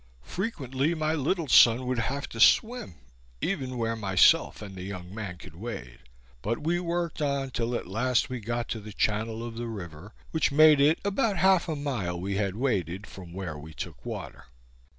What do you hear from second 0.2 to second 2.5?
Frequently my little son would have to